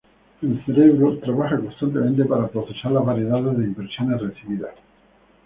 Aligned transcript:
El 0.41 0.65
cerebro 0.65 1.19
trabaja 1.19 1.59
constantemente 1.59 2.25
para 2.25 2.47
procesar 2.47 2.91
la 2.91 3.01
variedad 3.01 3.39
de 3.39 3.65
impresiones 3.65 4.19
recibidas. 4.19 4.73